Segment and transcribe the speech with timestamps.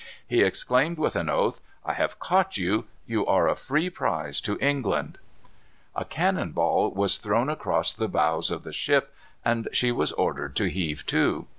[0.27, 2.85] He exclaimed with an oath, "I have caught you.
[3.05, 5.19] You are a free prize to England."
[5.95, 9.13] A cannon ball was thrown across the bows of the ship,
[9.45, 11.45] and she was ordered to heave to.